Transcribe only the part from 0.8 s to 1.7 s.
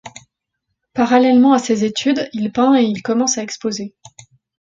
Parallèlement à